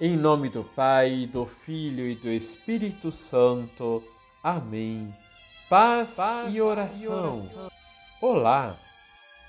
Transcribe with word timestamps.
Em 0.00 0.16
nome 0.16 0.48
do 0.48 0.64
Pai, 0.64 1.24
do 1.32 1.46
Filho 1.46 2.04
e 2.08 2.16
do 2.16 2.28
Espírito 2.28 3.12
Santo. 3.12 4.02
Amém. 4.42 5.14
Paz, 5.70 6.16
Paz 6.16 6.52
e, 6.52 6.60
oração. 6.60 7.04
e 7.04 7.08
oração. 7.08 7.70
Olá. 8.20 8.76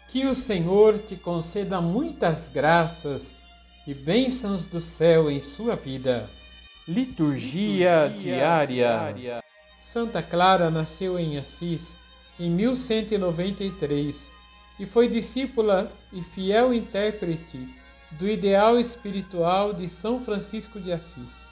Que 0.08 0.28
o 0.28 0.36
Senhor 0.36 1.00
te 1.00 1.16
conceda 1.16 1.82
muitas 1.82 2.48
graças 2.48 3.34
e 3.88 3.94
bênçãos 3.96 4.68
do 4.68 4.80
céu 4.80 5.32
em 5.32 5.42
sua 5.42 5.76
vida. 5.76 6.30
Liturgia, 6.88 8.06
Liturgia 8.06 8.36
diária. 8.36 8.68
diária. 8.68 9.44
Santa 9.82 10.22
Clara 10.22 10.70
nasceu 10.70 11.18
em 11.18 11.40
Assis 11.40 11.96
em 12.40 12.52
1193 12.52 14.32
e 14.80 14.86
foi 14.86 15.08
discípula 15.08 15.92
e 16.14 16.24
fiel 16.24 16.72
intérprete 16.72 17.84
do 18.12 18.28
ideal 18.28 18.80
espiritual 18.80 19.74
de 19.74 19.88
São 19.90 20.24
Francisco 20.24 20.80
de 20.80 20.92
Assis. 20.92 21.48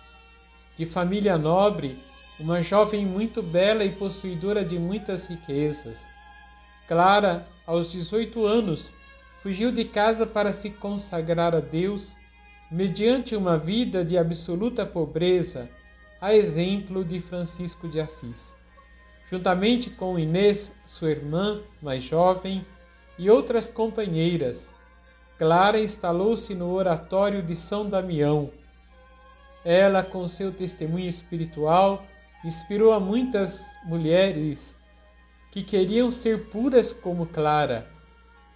De 0.75 0.85
família 0.85 1.37
nobre, 1.37 1.99
uma 2.39 2.61
jovem 2.61 3.05
muito 3.05 3.41
bela 3.41 3.83
e 3.83 3.91
possuidora 3.91 4.63
de 4.63 4.79
muitas 4.79 5.27
riquezas. 5.27 6.07
Clara, 6.87 7.47
aos 7.65 7.91
18 7.91 8.45
anos, 8.45 8.93
fugiu 9.41 9.71
de 9.71 9.85
casa 9.85 10.25
para 10.25 10.53
se 10.53 10.69
consagrar 10.69 11.53
a 11.53 11.59
Deus 11.59 12.15
mediante 12.71 13.35
uma 13.35 13.57
vida 13.57 14.03
de 14.03 14.17
absoluta 14.17 14.85
pobreza, 14.85 15.69
a 16.19 16.33
exemplo 16.33 17.03
de 17.03 17.19
Francisco 17.19 17.87
de 17.87 17.99
Assis. 17.99 18.55
Juntamente 19.29 19.89
com 19.89 20.17
Inês, 20.17 20.75
sua 20.85 21.11
irmã 21.11 21.61
mais 21.81 22.03
jovem, 22.03 22.65
e 23.17 23.29
outras 23.29 23.69
companheiras, 23.69 24.71
Clara 25.37 25.79
instalou-se 25.79 26.53
no 26.53 26.71
oratório 26.71 27.41
de 27.41 27.55
São 27.55 27.89
Damião. 27.89 28.51
Ela, 29.65 30.03
com 30.03 30.27
seu 30.27 30.51
testemunho 30.51 31.09
espiritual, 31.09 32.05
inspirou 32.43 32.93
a 32.93 32.99
muitas 32.99 33.75
mulheres 33.85 34.77
que 35.51 35.63
queriam 35.63 36.11
ser 36.11 36.49
puras 36.49 36.91
como 36.91 37.25
Clara, 37.25 37.87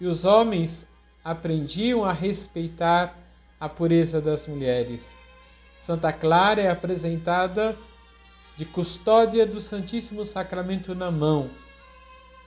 e 0.00 0.06
os 0.06 0.24
homens 0.24 0.88
aprendiam 1.24 2.04
a 2.04 2.12
respeitar 2.12 3.16
a 3.58 3.68
pureza 3.68 4.20
das 4.20 4.46
mulheres. 4.46 5.16
Santa 5.78 6.12
Clara 6.12 6.60
é 6.60 6.70
apresentada 6.70 7.76
de 8.56 8.64
custódia 8.64 9.46
do 9.46 9.60
Santíssimo 9.60 10.24
Sacramento 10.24 10.94
na 10.94 11.10
mão, 11.10 11.50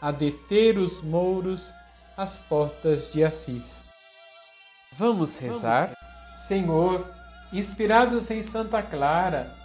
a 0.01 0.11
deter 0.11 0.77
os 0.77 1.01
mouros 1.01 1.73
às 2.17 2.37
portas 2.37 3.11
de 3.11 3.23
Assis. 3.23 3.90
Vamos 4.93 5.39
rezar? 5.39 5.93
Senhor, 6.35 7.09
inspirados 7.53 8.29
em 8.29 8.43
Santa 8.43 8.83
Clara, 8.83 9.55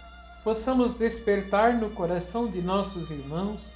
possamos 0.41 0.95
despertar 0.95 1.73
no 1.73 1.89
coração 1.89 2.49
de 2.49 2.61
nossos 2.61 3.09
irmãos 3.09 3.75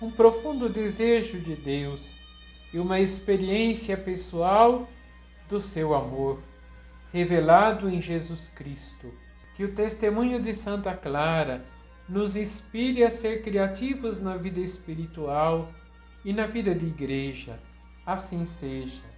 um 0.00 0.10
profundo 0.10 0.66
desejo 0.66 1.38
de 1.40 1.54
Deus 1.54 2.14
e 2.72 2.78
uma 2.78 2.98
experiência 3.00 3.98
pessoal 3.98 4.88
do 5.46 5.60
seu 5.60 5.94
amor, 5.94 6.40
revelado 7.12 7.90
em 7.90 8.00
Jesus 8.00 8.48
Cristo. 8.48 9.12
Que 9.56 9.64
o 9.64 9.74
testemunho 9.74 10.40
de 10.40 10.54
Santa 10.54 10.94
Clara 10.94 11.66
nos 12.08 12.34
inspire 12.34 13.04
a 13.04 13.10
ser 13.10 13.42
criativos 13.42 14.18
na 14.18 14.38
vida 14.38 14.60
espiritual 14.60 15.70
e 16.24 16.32
na 16.32 16.46
vida 16.46 16.74
de 16.74 16.86
igreja. 16.86 17.60
Assim 18.06 18.46
seja. 18.46 19.17